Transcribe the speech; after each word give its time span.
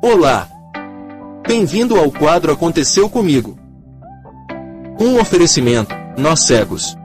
Olá! 0.00 0.48
Bem-vindo 1.46 1.98
ao 1.98 2.10
quadro 2.12 2.52
Aconteceu 2.52 3.10
Comigo. 3.10 3.58
Um 4.98 5.18
oferecimento, 5.18 5.92
nós 6.16 6.40
cegos. 6.40 6.96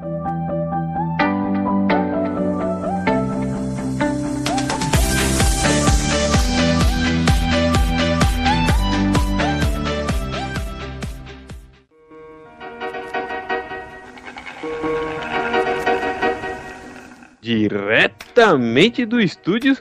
Diretamente 17.42 19.04
do 19.04 19.20
estúdio 19.20 19.76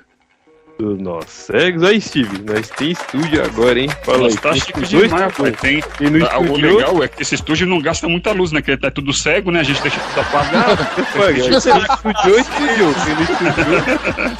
dos 0.82 0.98
Nós 1.00 1.24
Cegos. 1.28 1.82
Aí, 1.82 2.00
Steve, 2.00 2.42
nós 2.42 2.68
tem 2.70 2.90
estúdio 2.90 3.44
agora, 3.44 3.78
hein? 3.78 3.88
Fala 4.04 4.28
aí. 4.28 4.36
tá 4.36 4.52
chique 4.54 4.80
demais, 4.82 5.12
rapaz. 5.12 5.56
Tem, 5.60 5.82
E 6.00 6.10
no 6.10 6.26
Ah, 6.26 6.38
o 6.38 6.44
estúdio- 6.44 6.76
legal 6.76 7.02
é 7.04 7.08
que 7.08 7.22
esse 7.22 7.34
estúdio 7.34 7.66
não 7.66 7.80
gasta 7.80 8.08
muita 8.08 8.32
luz, 8.32 8.52
né? 8.52 8.60
Que 8.62 8.76
tá 8.76 8.90
tudo 8.90 9.12
cego, 9.12 9.50
né? 9.50 9.60
A 9.60 9.62
gente 9.62 9.80
deixa 9.82 9.98
tudo 10.00 10.20
apagado. 10.20 10.86
Pagar. 11.16 11.30
Ele 11.30 11.56
estúdio, 11.56 12.40
estúdio. 12.40 12.94
Ele 13.06 13.22
estúdio. 13.22 14.32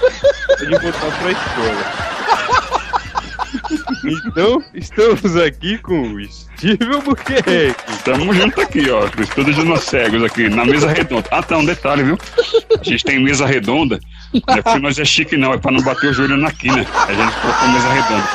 Pode 0.59 0.71
botar 0.71 1.19
pra 1.19 1.30
escola. 1.30 2.12
Então, 4.05 4.62
estamos 4.74 5.37
aqui 5.37 5.79
com 5.79 6.15
o 6.15 6.24
Steve 6.24 6.93
Albuquerque. 6.93 7.74
Tamo 8.05 8.34
junto 8.34 8.60
aqui, 8.60 8.91
ó. 8.91 9.06
De 9.06 9.65
nós 9.65 9.84
cegos 9.84 10.24
aqui, 10.24 10.48
na 10.48 10.65
mesa 10.65 10.88
redonda. 10.88 11.29
Ah, 11.30 11.43
tá, 11.43 11.56
um 11.56 11.65
detalhe, 11.65 12.02
viu? 12.02 12.19
A 12.79 12.83
gente 12.83 13.05
tem 13.05 13.19
mesa 13.20 13.46
redonda. 13.46 14.01
Não 14.46 14.55
é 14.55 14.62
porque 14.62 14.79
nós 14.79 14.98
é 14.98 15.05
chique, 15.05 15.37
não. 15.37 15.52
É 15.52 15.59
pra 15.59 15.70
não 15.70 15.83
bater 15.83 16.10
o 16.10 16.12
joelho 16.12 16.37
na 16.37 16.51
quina. 16.51 16.84
A 16.95 17.12
gente 17.12 17.41
colocou 17.41 17.69
mesa 17.69 17.88
redonda. 17.88 18.29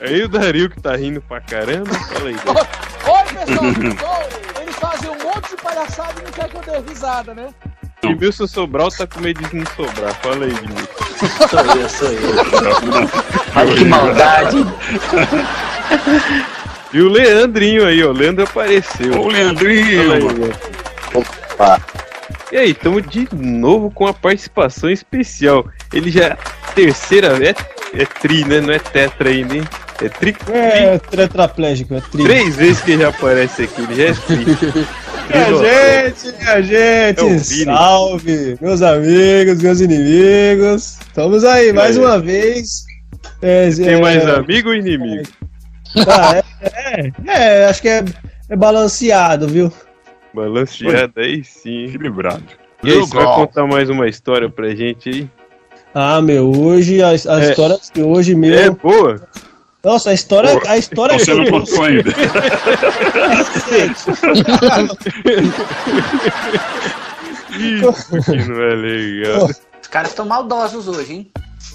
É, 0.00 0.06
aí 0.06 0.22
o 0.22 0.28
Dario 0.28 0.70
que 0.70 0.80
tá 0.80 0.96
rindo 0.96 1.20
pra 1.20 1.40
caramba. 1.40 1.92
Fala 1.92 2.28
aí, 2.28 2.36
Dario. 2.36 2.68
Oi, 3.06 3.24
pessoal! 3.46 4.28
Eles 4.62 4.76
fazem 4.76 5.10
um 5.10 5.18
monte 5.24 5.50
de 5.50 5.56
palhaçada 5.62 6.14
e 6.20 6.24
não 6.24 6.32
quer 6.32 6.48
que 6.48 6.56
eu 6.56 6.62
dê 6.82 6.90
risada, 6.90 7.34
né? 7.34 7.48
Edmilson 8.02 8.46
Sobral 8.46 8.88
tá 8.90 9.06
com 9.06 9.20
medo 9.20 9.46
de 9.46 9.56
não 9.56 9.66
sobrar. 9.76 10.14
Fala 10.22 10.44
aí, 10.44 10.50
Edmilson. 10.50 11.09
Sou 11.48 11.60
eu, 11.76 11.88
sou 11.88 12.08
eu. 12.08 13.10
Olha 13.56 13.74
que 13.74 13.84
maldade. 13.84 14.66
E 16.92 17.00
o 17.00 17.08
Leandrinho 17.08 17.86
aí, 17.86 18.02
ó. 18.02 18.08
O 18.08 18.12
Leandro 18.12 18.44
apareceu. 18.44 19.12
Ô, 19.12 19.24
Fala 19.24 19.26
aí, 19.26 19.32
Leandrinho! 19.44 20.08
Leandro. 20.08 20.54
E 22.52 22.56
aí, 22.56 22.70
estamos 22.70 23.02
de 23.08 23.28
novo 23.32 23.90
com 23.90 24.06
a 24.06 24.14
participação 24.14 24.90
especial. 24.90 25.64
Ele 25.92 26.10
já 26.10 26.24
é 26.24 26.36
terceira 26.74 27.28
é, 27.44 27.54
é 28.00 28.06
tri, 28.06 28.44
né? 28.44 28.60
Não 28.60 28.72
é 28.72 28.78
tetra 28.78 29.28
ainda, 29.28 29.54
hein? 29.56 29.62
É 30.02 30.08
tri, 30.08 30.34
É, 30.50 30.98
tetraplégico, 30.98 31.94
é 31.94 32.00
tri. 32.00 32.24
três 32.24 32.56
vezes 32.56 32.80
que 32.82 32.92
ele 32.92 33.02
já 33.02 33.08
aparece 33.10 33.62
aqui. 33.64 33.82
Ele 33.82 33.94
já 33.94 34.04
é 34.04 34.12
tri. 34.14 34.46
Minha 35.32 36.10
gente, 36.10 36.36
minha 36.38 36.50
É 36.50 36.62
gente, 36.62 37.26
Vini. 37.48 37.64
salve, 37.64 38.58
meus 38.60 38.82
amigos, 38.82 39.62
meus 39.62 39.80
inimigos. 39.80 40.98
Estamos 41.00 41.44
aí, 41.44 41.72
mais 41.72 41.96
aí? 41.96 42.04
uma 42.04 42.18
vez. 42.18 42.84
É, 43.42 43.70
Tem 43.70 43.88
é, 43.94 44.00
mais 44.00 44.26
amigo 44.28 44.68
ou 44.70 44.74
inimigo? 44.74 45.28
tá, 46.04 46.42
é, 46.62 47.12
é, 47.26 47.62
é, 47.62 47.64
acho 47.66 47.80
que 47.82 47.88
é, 47.88 48.04
é 48.48 48.56
balanceado, 48.56 49.46
viu? 49.48 49.72
Balanceado 50.34 51.12
aí 51.16 51.42
sim. 51.44 51.84
Equilibrado. 51.86 52.42
E 52.82 52.90
aí, 52.90 52.98
você 52.98 53.14
vai 53.14 53.26
contar 53.34 53.66
mais 53.66 53.88
uma 53.90 54.08
história 54.08 54.48
pra 54.48 54.74
gente 54.74 55.08
aí? 55.08 55.30
Ah, 55.94 56.20
meu, 56.22 56.50
hoje, 56.50 57.02
a, 57.02 57.08
a 57.08 57.12
É. 57.12 57.50
história 57.50 57.78
de 57.94 58.02
hoje, 58.02 58.34
meu. 58.34 58.54
É 58.54 58.70
boa? 58.70 59.20
Nossa, 59.82 60.10
a 60.10 60.12
história, 60.14 60.60
a 60.66 60.76
história 60.76 61.18
Você 61.18 61.32
não 61.32 61.46
contou 61.46 61.82
ainda. 61.84 62.10
Isso 67.58 68.22
que 68.24 68.48
não 68.48 68.62
é 68.62 68.74
legal. 68.74 69.50
Os 69.80 69.88
caras 69.88 70.10
estão 70.10 70.26
maldosos 70.26 70.86
hoje, 70.88 71.12
hein? 71.12 71.30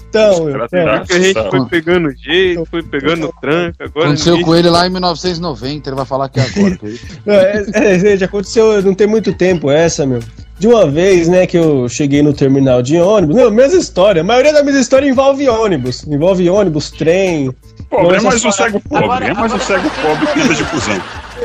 Então, 0.08 0.46
Cara, 0.52 0.66
é. 0.72 0.98
Porque 0.98 1.12
a 1.12 1.18
gente 1.20 1.50
foi 1.50 1.66
pegando 1.68 2.10
jeito, 2.16 2.64
foi 2.66 2.82
pegando 2.82 3.32
tranca, 3.40 3.84
agora 3.84 4.06
Aconteceu 4.06 4.32
ninguém- 4.32 4.46
com 4.46 4.54
ele 4.56 4.70
lá 4.70 4.86
em 4.86 4.90
1990, 4.90 5.88
ele 5.90 5.96
vai 5.96 6.06
falar 6.06 6.26
aqui 6.26 6.40
agora. 6.40 6.76
que 6.76 6.86
isso. 6.86 7.06
É, 7.26 7.64
é, 7.94 7.98
gente, 7.98 8.24
aconteceu, 8.24 8.80
não 8.82 8.94
tem 8.94 9.06
muito 9.06 9.32
tempo 9.34 9.70
essa, 9.70 10.06
meu. 10.06 10.20
De 10.58 10.66
uma 10.66 10.86
vez, 10.90 11.28
né, 11.28 11.46
que 11.46 11.58
eu 11.58 11.86
cheguei 11.88 12.22
no 12.22 12.32
terminal 12.32 12.80
de 12.80 12.96
ônibus, 12.98 13.36
não, 13.36 13.50
mesma 13.50 13.78
história. 13.78 14.22
A 14.22 14.24
maioria 14.24 14.52
das 14.54 14.62
minhas 14.64 14.78
histórias 14.80 15.10
envolve 15.10 15.46
ônibus. 15.48 16.04
Envolve 16.06 16.48
ônibus, 16.48 16.90
trem. 16.90 17.54
É 17.90 17.96
um 17.96 18.10
Nossa, 18.22 18.50
cego 18.52 18.80
pobre. 18.80 19.04
agora- 19.04 19.26
É 19.26 19.34
mais 19.34 19.52
um 19.52 19.58
cego 19.60 19.90
pobre 20.02 20.26
que 20.32 20.40
anda 20.40 20.54
de 20.54 20.64
cuzão. 20.64 20.94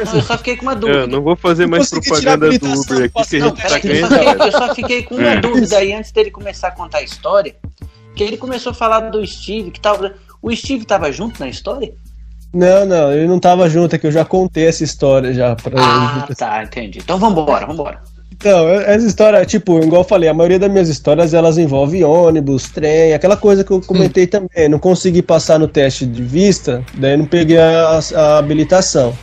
Não, 0.05 0.13
eu 0.15 0.21
só 0.21 0.37
fiquei 0.37 0.55
com 0.57 0.63
uma 0.63 0.71
Eu 0.73 0.79
dúvida. 0.79 1.07
não 1.07 1.21
vou 1.21 1.35
fazer 1.35 1.67
mais 1.67 1.89
propaganda 1.89 2.49
do 2.49 2.55
Uber 2.55 3.11
do 3.11 3.19
aqui, 3.19 3.29
que 3.29 3.35
a 3.35 3.39
gente 3.39 3.61
tá 3.61 3.77
eu 3.77 3.81
ganhando. 3.81 4.09
só, 4.09 4.17
fiquei, 4.17 4.47
eu 4.47 4.51
só 4.51 4.75
fiquei 4.75 5.03
com 5.03 5.15
uma 5.15 5.29
É. 5.29 5.39
dúvida 5.39 5.77
aí 5.77 5.93
antes 5.93 6.11
dele 6.11 6.31
começar 6.31 6.69
a 6.69 6.71
contar 6.71 6.99
a 6.99 7.03
história. 7.03 7.55
Que 8.15 8.23
ele 8.23 8.37
começou 8.37 8.71
a 8.71 8.73
falar 8.73 9.01
do 9.11 9.25
Steve, 9.25 9.71
que 9.71 9.79
tava. 9.79 10.13
O 10.41 10.53
Steve 10.55 10.85
tava 10.85 11.11
junto 11.11 11.39
na 11.39 11.47
história? 11.47 11.93
Não, 12.53 12.85
não, 12.85 13.13
ele 13.13 13.27
não 13.27 13.39
tava 13.39 13.69
junto, 13.69 13.95
é 13.95 13.99
que 13.99 14.05
eu 14.07 14.11
já 14.11 14.25
contei 14.25 14.67
essa 14.67 14.83
história 14.83 15.33
já 15.33 15.55
pra 15.55 15.71
Ah, 15.81 16.25
ele. 16.27 16.35
tá, 16.35 16.63
entendi. 16.63 16.99
Então 16.99 17.17
vambora, 17.17 17.65
vambora. 17.65 18.01
Então, 18.41 18.67
essa 18.69 19.05
história, 19.05 19.45
tipo, 19.45 19.79
igual 19.83 20.01
eu 20.01 20.07
falei, 20.07 20.27
a 20.27 20.33
maioria 20.33 20.57
das 20.57 20.71
minhas 20.71 20.89
histórias 20.89 21.31
elas 21.31 21.59
envolvem 21.59 22.03
ônibus, 22.03 22.69
trem, 22.69 23.13
aquela 23.13 23.37
coisa 23.37 23.63
que 23.63 23.69
eu 23.69 23.79
comentei 23.81 24.25
também. 24.25 24.67
Não 24.67 24.79
consegui 24.79 25.21
passar 25.21 25.59
no 25.59 25.67
teste 25.67 26.07
de 26.07 26.23
vista, 26.23 26.83
daí 26.95 27.15
não 27.15 27.25
peguei 27.25 27.59
a, 27.59 27.99
a 28.15 28.37
habilitação. 28.39 29.15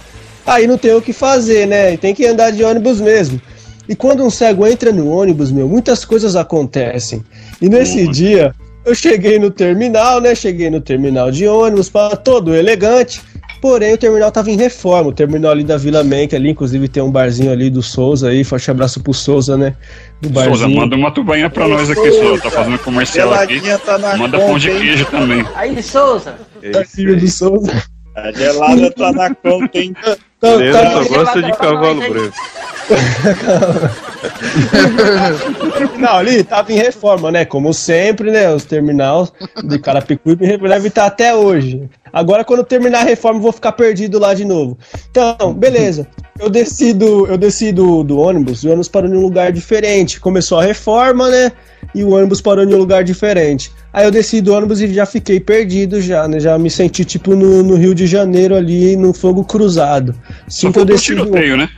Aí 0.46 0.68
não 0.68 0.78
tem 0.78 0.94
o 0.94 1.02
que 1.02 1.12
fazer, 1.12 1.66
né? 1.66 1.96
Tem 1.96 2.14
que 2.14 2.24
andar 2.26 2.52
de 2.52 2.62
ônibus 2.62 3.00
mesmo. 3.00 3.42
E 3.88 3.96
quando 3.96 4.24
um 4.24 4.30
cego 4.30 4.64
entra 4.64 4.92
no 4.92 5.10
ônibus, 5.10 5.50
meu, 5.50 5.66
muitas 5.68 6.04
coisas 6.04 6.36
acontecem. 6.36 7.24
E 7.60 7.68
nesse 7.68 8.04
Uhum. 8.04 8.12
dia, 8.12 8.54
eu 8.84 8.94
cheguei 8.94 9.36
no 9.40 9.50
terminal, 9.50 10.20
né? 10.20 10.32
Cheguei 10.32 10.70
no 10.70 10.80
terminal 10.80 11.32
de 11.32 11.48
ônibus, 11.48 11.88
pá, 11.88 12.14
todo 12.14 12.54
elegante. 12.54 13.20
Porém, 13.60 13.94
o 13.94 13.98
terminal 13.98 14.30
tava 14.30 14.50
em 14.50 14.56
reforma. 14.56 15.10
O 15.10 15.12
terminal 15.12 15.50
ali 15.50 15.64
da 15.64 15.76
Vila 15.76 16.04
Menck, 16.04 16.34
ali, 16.34 16.50
inclusive 16.50 16.88
tem 16.88 17.02
um 17.02 17.10
barzinho 17.10 17.50
ali 17.50 17.69
do 17.70 17.82
Souza 17.82 18.28
aí. 18.28 18.44
Forte 18.44 18.70
abraço 18.70 19.00
pro 19.00 19.12
Souza, 19.12 19.56
né? 19.56 19.74
Do 20.20 20.28
barzinho. 20.28 20.56
Souza, 20.56 20.69
manda 20.74 20.96
uma 20.96 21.10
tubainha 21.10 21.50
pra 21.50 21.66
nós 21.66 21.91
aqui, 21.91 22.12
Souza. 22.12 22.42
Tá 22.42 22.50
fazendo 22.50 22.78
comercial 22.78 23.32
aqui. 23.34 23.60
tá 23.84 23.98
na 23.98 24.16
Manda 24.16 24.38
pão 24.38 24.58
de 24.58 24.70
queijo 24.70 25.04
também. 25.06 25.44
Aí, 25.54 25.82
Souza, 25.82 26.36
filha 26.86 27.14
aí. 27.14 27.20
do 27.20 27.28
Souza. 27.28 27.82
A 28.14 28.32
gelada 28.32 28.91
tá 28.91 29.12
na 29.12 29.34
conta, 29.34 29.78
hein? 29.78 29.94
Tá- 30.02 30.16
só 30.41 30.60
Ele 30.60 31.08
gosta 31.08 31.42
de 31.42 31.52
cavalo 31.56 32.00
branco. 32.08 32.36
Não, 35.98 36.16
ali 36.16 36.42
tava 36.42 36.72
em 36.72 36.76
reforma, 36.76 37.30
né? 37.30 37.44
Como 37.44 37.72
sempre, 37.72 38.30
né? 38.30 38.52
Os 38.52 38.64
terminais 38.64 39.32
de 39.64 39.78
Carapicuíba 39.78 40.68
devem 40.68 40.88
estar 40.88 41.06
até 41.06 41.34
hoje. 41.34 41.88
Agora, 42.12 42.44
quando 42.44 42.64
terminar 42.64 43.00
a 43.00 43.04
reforma, 43.04 43.38
eu 43.38 43.42
vou 43.42 43.52
ficar 43.52 43.72
perdido 43.72 44.18
lá 44.18 44.34
de 44.34 44.44
novo. 44.44 44.78
Então, 45.10 45.52
beleza. 45.52 46.06
Eu 46.38 46.48
desci 46.48 46.92
do, 46.92 47.26
eu 47.26 47.36
desci 47.36 47.72
do, 47.72 48.18
ônibus, 48.18 48.62
e 48.62 48.68
o 48.68 48.70
ônibus 48.70 48.88
parou 48.88 49.10
em 49.10 49.16
um 49.16 49.20
lugar 49.20 49.52
diferente. 49.52 50.20
Começou 50.20 50.58
a 50.58 50.62
reforma, 50.62 51.28
né? 51.28 51.52
E 51.94 52.04
o 52.04 52.10
ônibus 52.10 52.40
parou 52.40 52.64
em 52.64 52.72
um 52.72 52.78
lugar 52.78 53.02
diferente. 53.02 53.72
Aí 53.92 54.04
eu 54.04 54.10
desci 54.10 54.40
do 54.40 54.52
ônibus 54.52 54.80
e 54.80 54.92
já 54.92 55.04
fiquei 55.04 55.40
perdido 55.40 56.00
já, 56.00 56.28
né? 56.28 56.38
Já 56.38 56.58
me 56.58 56.70
senti 56.70 57.04
tipo 57.04 57.34
no, 57.34 57.62
no 57.62 57.74
Rio 57.74 57.94
de 57.94 58.06
Janeiro 58.06 58.54
ali, 58.54 58.96
no 58.96 59.12
fogo 59.12 59.44
cruzado. 59.44 60.14
Assim 60.46 60.68
Só 60.68 60.72
que 60.72 60.78
eu 60.78 60.84
desci 60.84 61.14
do 61.14 61.24
tiroteio, 61.24 61.56
né? 61.56 61.68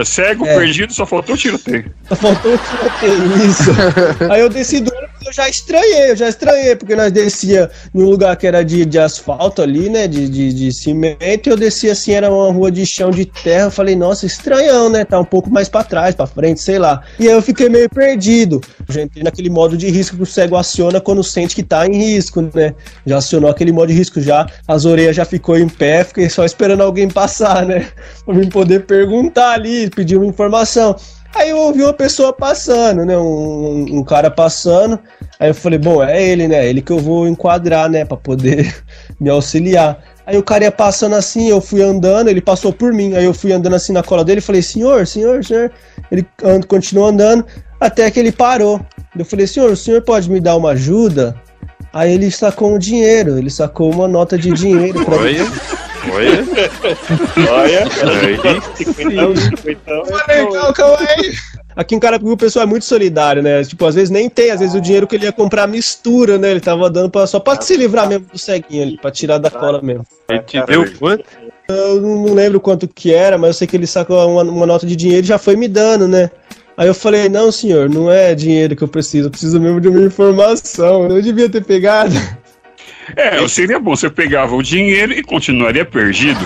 É 0.00 0.04
cego, 0.04 0.46
É. 0.46 0.58
perdido, 0.58 0.92
só 0.92 1.06
faltou 1.06 1.34
o 1.34 1.38
tiroteio. 1.38 1.90
Só 2.08 2.16
faltou 2.16 2.54
o 2.54 2.58
tiroteio, 2.58 3.48
isso. 3.48 3.70
Aí 4.30 4.40
eu 4.40 4.50
ônibus 4.92 5.05
eu 5.26 5.32
já 5.32 5.48
estranhei, 5.48 6.10
eu 6.10 6.16
já 6.16 6.28
estranhei, 6.28 6.76
porque 6.76 6.94
nós 6.94 7.10
descia 7.10 7.68
num 7.92 8.04
lugar 8.04 8.36
que 8.36 8.46
era 8.46 8.64
de, 8.64 8.84
de 8.84 8.98
asfalto 8.98 9.60
ali, 9.60 9.88
né, 9.88 10.06
de, 10.06 10.28
de, 10.28 10.52
de 10.52 10.72
cimento, 10.72 11.48
e 11.48 11.50
eu 11.50 11.56
descia 11.56 11.92
assim, 11.92 12.12
era 12.12 12.30
uma 12.30 12.52
rua 12.52 12.70
de 12.70 12.86
chão 12.86 13.10
de 13.10 13.24
terra, 13.24 13.64
eu 13.64 13.70
falei, 13.70 13.96
nossa, 13.96 14.24
estranhão, 14.24 14.88
né, 14.88 15.04
tá 15.04 15.18
um 15.18 15.24
pouco 15.24 15.50
mais 15.50 15.68
pra 15.68 15.82
trás, 15.82 16.14
pra 16.14 16.26
frente, 16.26 16.60
sei 16.60 16.78
lá. 16.78 17.02
E 17.18 17.26
aí 17.26 17.34
eu 17.34 17.42
fiquei 17.42 17.68
meio 17.68 17.88
perdido. 17.90 18.60
Já 18.88 19.02
entrei 19.02 19.24
naquele 19.24 19.50
modo 19.50 19.76
de 19.76 19.88
risco 19.90 20.16
que 20.16 20.22
o 20.22 20.26
cego 20.26 20.56
aciona 20.56 21.00
quando 21.00 21.24
sente 21.24 21.54
que 21.54 21.62
tá 21.62 21.86
em 21.86 21.96
risco, 21.96 22.40
né. 22.54 22.74
Já 23.04 23.18
acionou 23.18 23.50
aquele 23.50 23.72
modo 23.72 23.88
de 23.88 23.94
risco 23.94 24.20
já, 24.20 24.46
as 24.68 24.84
orelhas 24.84 25.16
já 25.16 25.24
ficou 25.24 25.58
em 25.58 25.68
pé, 25.68 26.04
fiquei 26.04 26.28
só 26.28 26.44
esperando 26.44 26.82
alguém 26.82 27.08
passar, 27.08 27.66
né, 27.66 27.88
pra 28.24 28.34
mim 28.34 28.48
poder 28.48 28.86
perguntar 28.86 29.52
ali, 29.52 29.90
pedir 29.90 30.16
uma 30.16 30.26
informação. 30.26 30.94
Aí 31.34 31.50
eu 31.50 31.58
ouvi 31.58 31.82
uma 31.82 31.92
pessoa 31.92 32.32
passando, 32.32 33.04
né? 33.04 33.16
Um, 33.16 33.98
um 33.98 34.04
cara 34.04 34.30
passando. 34.30 34.98
Aí 35.38 35.50
eu 35.50 35.54
falei, 35.54 35.78
bom, 35.78 36.02
é 36.02 36.22
ele, 36.22 36.48
né? 36.48 36.68
Ele 36.68 36.80
que 36.80 36.92
eu 36.92 36.98
vou 36.98 37.28
enquadrar, 37.28 37.90
né? 37.90 38.04
Pra 38.04 38.16
poder 38.16 38.74
me 39.20 39.28
auxiliar. 39.28 40.02
Aí 40.26 40.36
o 40.36 40.42
cara 40.42 40.64
ia 40.64 40.72
passando 40.72 41.14
assim, 41.14 41.48
eu 41.48 41.60
fui 41.60 41.82
andando, 41.82 42.28
ele 42.28 42.40
passou 42.40 42.72
por 42.72 42.92
mim. 42.92 43.14
Aí 43.14 43.24
eu 43.24 43.34
fui 43.34 43.52
andando 43.52 43.76
assim 43.76 43.92
na 43.92 44.02
cola 44.02 44.24
dele 44.24 44.38
e 44.38 44.42
falei, 44.42 44.62
senhor, 44.62 45.06
senhor, 45.06 45.44
senhor. 45.44 45.70
Ele 46.10 46.26
continuou 46.66 47.08
andando 47.08 47.44
até 47.80 48.10
que 48.10 48.18
ele 48.18 48.32
parou. 48.32 48.80
Eu 49.16 49.24
falei, 49.24 49.46
senhor, 49.46 49.70
o 49.70 49.76
senhor 49.76 50.02
pode 50.02 50.30
me 50.30 50.40
dar 50.40 50.56
uma 50.56 50.70
ajuda? 50.70 51.40
Aí 51.92 52.12
ele 52.12 52.30
sacou 52.30 52.74
um 52.74 52.78
dinheiro, 52.78 53.38
ele 53.38 53.48
sacou 53.50 53.90
uma 53.90 54.08
nota 54.08 54.36
de 54.36 54.50
dinheiro 54.52 55.04
pra 55.04 55.16
Olha, 56.12 56.44
olha. 57.50 57.86
Olha, 59.88 60.50
calma, 60.52 60.72
calma 60.72 60.98
aí. 61.00 61.34
Aqui 61.74 61.94
em 61.94 62.00
Carapicuíba 62.00 62.34
o 62.34 62.38
pessoal 62.38 62.64
é 62.64 62.66
muito 62.66 62.86
solidário, 62.86 63.42
né? 63.42 63.62
Tipo, 63.62 63.84
às 63.84 63.94
vezes 63.94 64.08
nem 64.08 64.30
tem, 64.30 64.50
às 64.50 64.60
vezes 64.60 64.74
o 64.74 64.80
dinheiro 64.80 65.06
que 65.06 65.14
ele 65.14 65.26
ia 65.26 65.32
comprar 65.32 65.66
mistura, 65.66 66.38
né? 66.38 66.50
Ele 66.50 66.60
tava 66.60 66.88
dando 66.88 67.10
pra, 67.10 67.26
só 67.26 67.38
pra 67.38 67.60
se 67.60 67.76
livrar 67.76 68.08
mesmo 68.08 68.26
do 68.32 68.38
ceguinho 68.38 68.82
ali, 68.82 68.96
pra 68.96 69.10
tirar 69.10 69.36
da 69.36 69.50
cola 69.50 69.82
mesmo. 69.82 70.06
Ele 70.28 70.38
te 70.40 70.64
deu 70.64 70.90
quanto? 70.98 71.24
Eu 71.68 72.00
não 72.00 72.26
não 72.26 72.34
lembro 72.34 72.60
quanto 72.60 72.88
que 72.88 73.12
era, 73.12 73.36
mas 73.36 73.48
eu 73.48 73.54
sei 73.54 73.66
que 73.66 73.76
ele 73.76 73.86
sacou 73.86 74.16
uma, 74.30 74.42
uma 74.42 74.66
nota 74.66 74.86
de 74.86 74.96
dinheiro 74.96 75.24
e 75.24 75.28
já 75.28 75.36
foi 75.36 75.54
me 75.56 75.68
dando, 75.68 76.08
né? 76.08 76.30
Aí 76.76 76.86
eu 76.86 76.94
falei, 76.94 77.28
não, 77.28 77.50
senhor, 77.50 77.88
não 77.88 78.10
é 78.10 78.34
dinheiro 78.34 78.76
que 78.76 78.82
eu 78.82 78.88
preciso, 78.88 79.28
eu 79.28 79.30
preciso 79.30 79.58
mesmo 79.60 79.80
de 79.80 79.88
uma 79.88 80.00
informação. 80.00 81.08
Eu 81.08 81.20
devia 81.20 81.48
ter 81.48 81.64
pegado. 81.64 82.14
É, 83.14 83.46
seria 83.46 83.78
bom, 83.78 83.94
você 83.94 84.10
pegava 84.10 84.56
o 84.56 84.62
dinheiro 84.62 85.12
e 85.12 85.22
continuaria 85.22 85.84
perdido. 85.84 86.44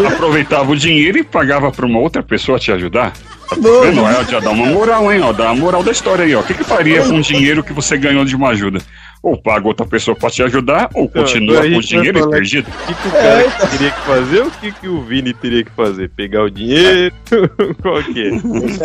Ou 0.00 0.06
aproveitava 0.06 0.70
o 0.70 0.76
dinheiro 0.76 1.18
e 1.18 1.24
pagava 1.24 1.72
pra 1.72 1.86
uma 1.86 1.98
outra 1.98 2.22
pessoa 2.22 2.58
te 2.58 2.70
ajudar. 2.70 3.12
Tá 3.48 3.56
vendo? 3.56 4.02
Ó, 4.02 4.24
já 4.24 4.40
dá 4.40 4.50
uma 4.50 4.66
moral, 4.66 5.12
hein? 5.12 5.20
Ó, 5.22 5.32
dá 5.32 5.48
a 5.48 5.54
moral 5.54 5.82
da 5.82 5.90
história 5.90 6.24
aí, 6.24 6.34
ó. 6.34 6.40
O 6.40 6.44
que, 6.44 6.54
que 6.54 6.64
faria 6.64 7.02
com 7.02 7.18
o 7.18 7.22
dinheiro 7.22 7.64
que 7.64 7.72
você 7.72 7.96
ganhou 7.96 8.24
de 8.24 8.36
uma 8.36 8.50
ajuda? 8.50 8.80
Ou 9.22 9.36
paga 9.40 9.66
outra 9.66 9.84
pessoa 9.84 10.16
pra 10.16 10.30
te 10.30 10.42
ajudar, 10.42 10.88
ou 10.94 11.04
Então, 11.04 11.22
continua 11.22 11.60
com 11.62 11.76
o 11.76 11.80
dinheiro 11.80 12.18
falar- 12.20 12.30
perdido. 12.30 12.68
O 12.68 12.86
que, 12.86 12.94
que 12.94 13.08
o 13.08 13.10
cara 13.10 13.68
teria 13.70 13.90
que 13.90 14.00
fazer 14.02 14.40
o 14.42 14.50
que, 14.50 14.72
que 14.72 14.88
o 14.88 15.02
Vini 15.02 15.34
teria 15.34 15.64
que 15.64 15.70
fazer? 15.72 16.08
Pegar 16.10 16.44
o 16.44 16.50
dinheiro? 16.50 17.12
Qual 17.82 18.02
que 18.04 18.22
é? 18.28 18.30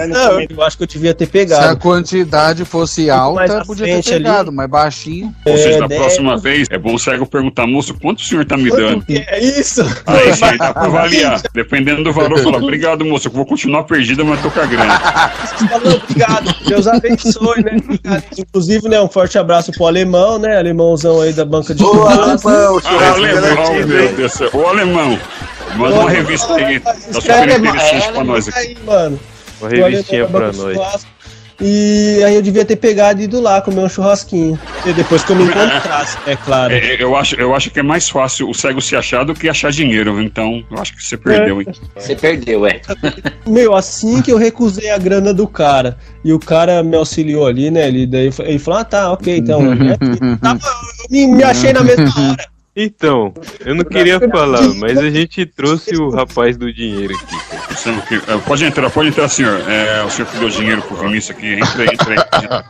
Não, 0.07 0.41
eu 0.41 0.61
acho 0.63 0.77
que 0.77 0.83
eu 0.83 0.87
devia 0.87 1.13
ter 1.13 1.25
Se 1.25 1.29
a 1.29 1.31
pegado. 1.33 1.79
quantidade 1.79 2.65
fosse 2.65 3.09
alta, 3.09 3.63
podia 3.65 3.85
ter 3.85 3.91
frente 3.93 4.13
ali. 4.13 4.23
pegado, 4.23 4.51
mas 4.51 4.69
baixinho. 4.69 5.33
Ou 5.45 5.57
seja, 5.57 5.77
É, 5.77 5.79
da 5.79 5.87
dez. 5.87 6.01
próxima 6.01 6.37
vez, 6.37 6.67
é 6.71 6.77
bom 6.77 6.95
o 6.95 6.99
cego 6.99 7.25
perguntar, 7.25 7.67
moço, 7.67 7.93
quanto 7.93 8.19
o 8.19 8.23
senhor 8.23 8.43
tá 8.45 8.57
me 8.57 8.69
dando? 8.69 9.05
É 9.09 9.39
isso? 9.39 9.81
Aí 10.07 10.33
sim, 10.33 10.45
aí 10.45 10.57
dá 10.57 10.73
pra 10.73 10.85
avaliar. 10.85 11.41
Dependendo 11.53 12.03
do 12.03 12.11
valor, 12.11 12.39
fala, 12.39 12.57
obrigado, 12.57 13.05
moço, 13.05 13.27
eu 13.27 13.31
vou 13.31 13.45
continuar 13.45 13.83
perdido, 13.83 14.25
mas 14.25 14.41
tô 14.41 14.49
com 14.49 14.59
a 14.59 14.65
grana. 14.65 14.97
Falou, 15.69 16.01
obrigado. 16.03 16.55
Deus 16.67 16.87
abençoe, 16.87 17.63
né? 17.63 17.77
Obrigado. 17.83 18.23
Inclusive, 18.37 18.89
né, 18.89 18.99
um 19.01 19.07
forte 19.09 19.37
abraço 19.37 19.71
pro 19.71 19.85
alemão, 19.85 20.22
né? 20.39 20.57
Alemãozão 20.57 21.21
aí 21.21 21.33
da 21.33 21.45
banca 21.45 21.73
de 21.75 21.83
Ô, 21.83 22.07
alemão, 22.07 22.77
Ah, 22.77 22.81
churrasco 22.81 23.23
alemão, 23.23 23.73
meu? 23.73 23.87
Deus 23.87 24.11
do 24.15 24.29
céu. 24.29 24.49
Ô, 24.53 24.67
alemão, 24.67 25.19
manda 25.75 25.95
uma 25.99 26.09
revista 26.09 26.53
aí, 26.55 26.79
tá 26.79 26.95
super 26.95 27.49
interessante 27.49 28.07
é, 28.07 28.11
pra 28.11 28.23
nós 28.23 28.47
aqui. 28.47 28.59
Aí, 28.59 28.77
mano. 28.85 29.19
Uma 29.61 29.69
alemão 29.69 29.89
revistinha 29.89 30.27
pra 30.27 30.51
nós. 30.51 31.05
E 31.61 32.21
aí 32.25 32.35
eu 32.35 32.41
devia 32.41 32.65
ter 32.65 32.75
pegado 32.75 33.21
e 33.21 33.25
ido 33.25 33.39
lá 33.39 33.61
comer 33.61 33.81
um 33.81 33.89
churrasquinho. 33.89 34.59
E 34.85 34.93
depois 34.93 35.23
que 35.23 35.31
eu 35.31 35.35
me 35.35 35.43
encontrasse, 35.45 36.17
é 36.25 36.35
claro. 36.35 36.73
É, 36.73 37.01
eu, 37.01 37.15
acho, 37.15 37.35
eu 37.35 37.55
acho 37.55 37.69
que 37.69 37.79
é 37.79 37.83
mais 37.83 38.09
fácil 38.09 38.49
o 38.49 38.53
cego 38.53 38.81
se 38.81 38.95
achar 38.95 39.23
do 39.23 39.33
que 39.33 39.47
achar 39.47 39.71
dinheiro, 39.71 40.21
então 40.21 40.63
eu 40.69 40.77
acho 40.79 40.95
que 40.95 41.03
você 41.03 41.17
perdeu, 41.17 41.61
hein? 41.61 41.67
Você 41.95 42.15
perdeu, 42.15 42.65
é. 42.65 42.81
Meu, 43.47 43.75
assim 43.75 44.21
que 44.21 44.31
eu 44.31 44.37
recusei 44.37 44.89
a 44.89 44.97
grana 44.97 45.33
do 45.33 45.47
cara 45.47 45.97
e 46.23 46.33
o 46.33 46.39
cara 46.39 46.81
me 46.83 46.95
auxiliou 46.95 47.47
ali, 47.47 47.69
né? 47.69 47.87
Ele, 47.87 48.07
daí, 48.07 48.31
ele 48.39 48.59
falou: 48.59 48.79
Ah, 48.79 48.85
tá, 48.85 49.11
ok, 49.11 49.37
então. 49.37 49.61
né? 49.75 49.97
Tava- 50.41 50.59
eu 50.59 51.11
me, 51.11 51.27
me 51.27 51.43
achei 51.43 51.73
na 51.73 51.83
mesma 51.83 52.05
hora. 52.05 52.53
Então, 52.75 53.31
eu 53.63 53.75
não 53.75 53.83
queria 53.83 54.19
falar, 54.19 54.67
mas 54.79 54.97
a 54.97 55.09
gente 55.11 55.45
trouxe 55.45 55.95
o 55.95 56.09
rapaz 56.09 56.57
do 56.57 56.73
dinheiro 56.73 57.13
aqui. 57.15 57.52
Senhor 57.75 58.01
Pode 58.45 58.65
entrar, 58.65 58.89
pode 58.89 59.09
entrar, 59.09 59.29
senhor. 59.29 59.59
É, 59.69 60.03
o 60.03 60.09
senhor 60.09 60.27
que 60.29 60.37
deu 60.37 60.49
dinheiro 60.49 60.81
pro 60.81 60.97
Vinícius 60.97 61.37
aqui. 61.37 61.53
Entra 61.53 61.83
aí, 61.83 61.89
entra 61.91 62.27
aí. 62.31 62.63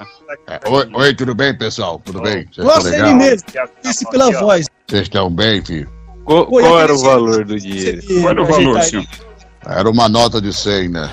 Oi, 0.66 0.90
oi, 0.94 1.16
tudo 1.16 1.36
bem, 1.36 1.56
pessoal? 1.58 2.02
Tudo 2.04 2.22
bem? 2.22 2.48
Vocês 2.52 2.66
Nossa, 2.66 2.96
ele 2.96 3.14
mesmo. 3.14 3.48
Disse 3.84 4.10
pela 4.10 4.32
voz. 4.32 4.68
Vocês 4.88 5.04
estão 5.04 5.30
bem, 5.30 5.64
filho? 5.64 5.90
Qual, 6.26 6.46
Pô, 6.46 6.60
qual 6.60 6.80
era 6.80 6.94
o 6.94 7.00
valor 7.00 7.46
do 7.46 7.60
dinheiro? 7.60 8.02
Qual 8.06 8.30
era 8.30 8.42
o 8.42 8.46
valor, 8.46 8.82
senhor? 8.84 9.06
Era 9.66 9.90
uma 9.90 10.10
nota 10.10 10.42
de 10.42 10.54
100, 10.54 10.90
né? 10.90 11.10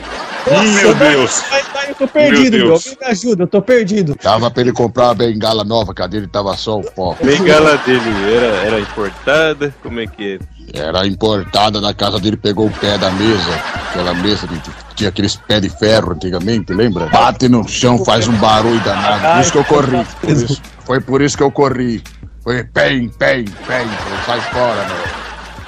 Hum, 0.48 0.72
meu 0.72 0.94
Deus. 0.94 1.42
Ai, 1.50 1.62
ai, 1.74 1.90
eu 1.90 1.94
tô 1.94 2.08
perdido, 2.08 2.56
Meu 2.56 2.66
meu. 2.66 2.74
Alguém 2.74 2.96
me 3.00 3.06
ajuda, 3.06 3.42
eu 3.42 3.46
tô 3.46 3.60
perdido. 3.62 4.14
Tava 4.14 4.50
pra 4.50 4.62
ele 4.62 4.72
comprar 4.72 5.04
uma 5.08 5.14
bengala 5.14 5.64
nova, 5.64 5.94
que 5.94 6.02
a 6.02 6.06
dele 6.06 6.26
tava 6.26 6.56
só 6.56 6.78
o 6.78 6.82
pó. 6.92 7.16
A 7.20 7.24
bengala 7.24 7.76
dele 7.78 8.34
era, 8.34 8.46
era 8.66 8.80
importada? 8.80 9.74
Como 9.82 10.00
é 10.00 10.06
que 10.06 10.38
é? 10.74 10.80
Era 10.80 11.06
importada 11.06 11.80
na 11.80 11.92
casa 11.92 12.18
dele, 12.18 12.36
pegou 12.36 12.66
o 12.66 12.70
pé 12.70 12.96
da 12.96 13.10
mesa, 13.10 13.50
aquela 13.90 14.14
mesa 14.14 14.46
que 14.46 14.60
tinha 14.94 15.08
aqueles 15.10 15.36
pés 15.36 15.60
de 15.62 15.68
ferro 15.68 16.12
antigamente, 16.12 16.72
lembra? 16.72 17.06
Bate 17.06 17.48
no 17.48 17.66
chão, 17.68 18.02
faz 18.04 18.26
um 18.28 18.32
barulho 18.36 18.80
danado. 18.80 19.34
Por 19.34 19.40
isso 19.40 19.52
que 19.52 19.58
eu 19.58 19.64
corri. 19.64 20.06
Por 20.20 20.30
isso- 20.30 20.62
foi 20.84 21.00
por 21.00 21.20
isso 21.22 21.36
que 21.36 21.42
eu 21.42 21.50
corri. 21.50 22.02
Foi 22.42 22.64
pem, 22.64 23.08
pem, 23.10 23.44
pem. 23.66 23.86
Sai 24.24 24.40
fora, 24.40 24.86
meu. 24.86 25.09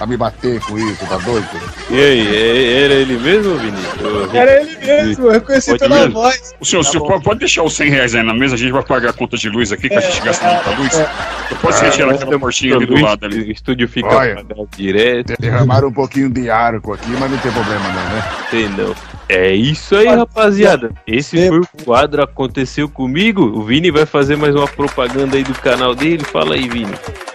Pra 0.02 0.06
me 0.08 0.16
bater 0.16 0.58
com 0.62 0.76
isso, 0.76 1.06
tá 1.06 1.16
doido? 1.18 1.46
E 1.88 1.94
aí, 1.94 2.34
é- 2.36 2.84
era 2.86 2.94
ele 2.94 3.16
mesmo, 3.18 3.54
Vinícius? 3.56 4.34
Era 4.34 4.60
ele 4.60 4.76
mesmo, 4.84 5.26
eu 5.26 5.30
reconheci 5.30 5.70
Pode 5.70 5.78
pela 5.78 5.94
mesmo? 6.00 6.12
voz. 6.14 6.54
O 6.58 6.64
senhor, 6.64 6.80
o 6.80 6.84
senhor 6.84 7.06
pode, 7.06 7.22
pode 7.22 7.38
deixar 7.38 7.62
os 7.62 7.72
100 7.76 7.88
reais 7.90 8.12
aí 8.16 8.22
na 8.24 8.34
mesa, 8.34 8.56
a 8.56 8.58
gente 8.58 8.72
vai 8.72 8.82
pagar 8.82 9.10
a 9.10 9.12
conta 9.12 9.36
de 9.36 9.48
luz 9.48 9.70
aqui, 9.70 9.88
que 9.88 9.94
a 9.94 10.00
gente 10.00 10.20
gasta 10.22 10.44
muita 10.44 10.70
luz. 10.70 10.90
Você 10.92 11.54
pode 11.54 11.76
se 11.76 11.84
retirar 11.84 12.10
aquela 12.14 12.36
portinha 12.36 12.74
ali 12.74 12.86
do 12.86 13.00
lado 13.00 13.24
ali. 13.24 13.42
O 13.42 13.52
estúdio 13.52 13.86
fica 13.86 14.08
Olha. 14.08 14.32
apagado 14.32 14.68
direto, 14.76 15.34
Derramaram 15.38 15.86
um 15.86 15.92
pouquinho 15.92 16.28
de 16.28 16.50
arco 16.50 16.94
aqui, 16.94 17.10
mas 17.20 17.30
não 17.30 17.38
tem 17.38 17.52
problema 17.52 17.86
não, 17.86 17.94
né? 17.94 18.24
sei 18.50 18.68
não. 18.70 18.94
É 19.28 19.54
isso 19.54 19.94
aí, 19.94 20.08
rapaziada. 20.08 20.90
Esse 21.06 21.46
foi 21.48 21.60
o 21.60 21.66
quadro 21.84 22.24
Aconteceu 22.24 22.88
Comigo. 22.88 23.42
O 23.44 23.62
Vini 23.62 23.92
vai 23.92 24.04
fazer 24.04 24.36
mais 24.36 24.52
uma 24.52 24.66
propaganda 24.66 25.36
aí 25.36 25.44
do 25.44 25.54
canal 25.54 25.94
dele. 25.94 26.24
Fala 26.24 26.56
aí, 26.56 26.68
Vini. 26.68 26.92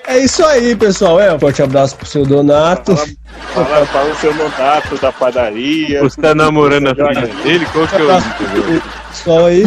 É 0.08 0.20
isso 0.20 0.44
aí, 0.46 0.74
pessoal. 0.76 1.20
É, 1.20 1.34
um 1.34 1.40
forte 1.40 1.62
abraço 1.62 1.98
pro 1.98 2.06
seu 2.06 2.26
Donato. 2.26 2.96
Fala, 2.96 3.86
fala 3.86 4.12
o 4.12 4.16
seu 4.16 4.34
mandato 4.34 4.98
da 5.00 5.12
padaria. 5.12 6.02
Você 6.02 6.22
tá 6.22 6.34
namorando 6.34 6.88
a 6.88 6.96
filha 6.96 7.28
dele? 7.44 7.66
Qual 7.74 7.86
que 7.86 7.96
é 7.96 8.04
o... 8.04 8.82
pessoal 9.10 9.46
aí. 9.46 9.64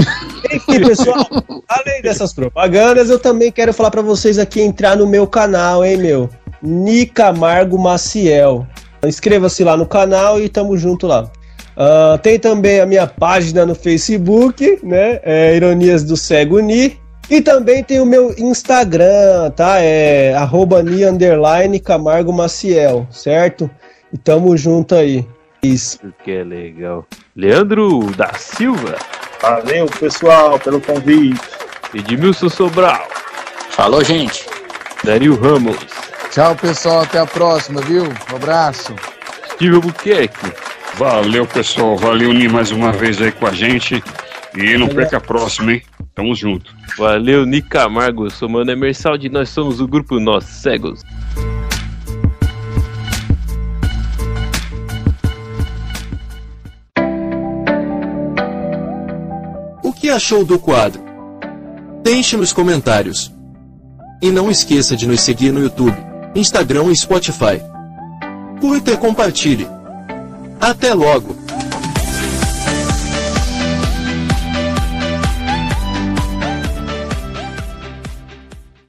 Enfim, 0.51 0.87
pessoal, 0.87 1.27
além 1.69 2.03
dessas 2.03 2.33
propagandas, 2.33 3.11
eu 3.11 3.19
também 3.19 3.53
quero 3.53 3.75
falar 3.75 3.91
pra 3.91 4.01
vocês 4.01 4.39
aqui 4.39 4.63
entrar 4.63 4.97
no 4.97 5.07
meu 5.07 5.27
canal, 5.27 5.85
hein, 5.85 5.99
meu? 5.99 6.31
Nicamargo 6.63 7.79
Maciel. 7.79 8.67
Inscreva-se 9.05 9.63
lá 9.63 9.77
no 9.77 9.87
canal 9.87 10.41
e 10.41 10.49
tamo 10.49 10.77
junto 10.77 11.07
lá. 11.07 11.31
Ah, 11.77 12.19
tem 12.23 12.39
também 12.39 12.81
a 12.81 12.87
minha 12.87 13.07
página 13.07 13.65
no 13.65 13.75
Facebook, 13.75 14.81
né? 14.83 15.21
É 15.23 15.57
Ironias 15.57 16.05
do 16.05 16.17
Cego 16.17 16.61
Ni. 16.61 16.99
E 17.31 17.41
também 17.41 17.85
tem 17.85 18.01
o 18.01 18.07
meu 18.07 18.35
Instagram, 18.37 19.51
tá? 19.55 19.79
É 19.79 20.35
arroba 20.35 20.83
Camargo 21.85 22.33
Maciel, 22.33 23.07
certo? 23.09 23.71
E 24.13 24.19
tamo 24.19 24.57
junto 24.57 24.97
aí. 24.97 25.25
Isso. 25.63 26.01
Que 26.25 26.33
é 26.33 26.45
legal. 26.45 27.07
Leandro 27.37 28.11
da 28.17 28.33
Silva. 28.35 28.97
Valeu, 29.41 29.87
pessoal, 29.87 30.59
pelo 30.59 30.81
convite. 30.81 31.41
Edmilson 31.95 32.49
Sobral. 32.49 33.07
Falou, 33.71 34.03
gente. 34.03 34.45
Dario 35.05 35.41
Ramos. 35.41 35.79
Tchau, 36.31 36.57
pessoal. 36.57 37.03
Até 37.03 37.21
a 37.21 37.27
próxima, 37.27 37.81
viu? 37.81 38.05
Um 38.05 38.37
abraço. 38.37 38.95
Steve 39.53 39.77
Albuquerque. 39.77 40.53
Valeu, 40.95 41.47
pessoal. 41.47 41.97
Valeu, 41.97 42.33
Ni, 42.33 42.49
mais 42.49 42.73
uma 42.73 42.91
vez 42.91 43.23
aí 43.23 43.31
com 43.31 43.47
a 43.47 43.53
gente. 43.53 44.03
E 44.55 44.77
não 44.77 44.89
perca 44.89 45.19
a 45.19 45.21
próxima, 45.21 45.73
hein? 45.73 45.83
Tamo 46.15 46.35
junto. 46.35 46.75
Valeu, 46.99 47.47
Nick 47.47 47.69
Camargo. 47.69 48.27
Eu 48.27 48.31
sou 48.31 48.49
Mano 48.49 48.71
Emersaldi 48.71 49.29
e 49.29 49.31
nós 49.31 49.49
somos 49.49 49.81
o 49.81 49.87
grupo 49.87 50.19
Nós 50.19 50.45
Cegos. 50.45 51.03
O 59.83 59.93
que 59.93 60.11
achou 60.11 60.45
do 60.45 60.59
quadro? 60.59 61.01
Deixe 62.03 62.37
nos 62.37 62.53
comentários. 62.53 63.33
E 64.21 64.31
não 64.31 64.51
esqueça 64.51 64.97
de 64.97 65.07
nos 65.07 65.21
seguir 65.21 65.53
no 65.53 65.61
YouTube, 65.61 65.97
Instagram 66.35 66.91
e 66.91 66.97
Spotify. 66.97 67.63
Curta 68.61 68.91
e 68.93 68.97
compartilhe. 68.97 69.67
Até 70.61 70.93
logo! 70.93 71.40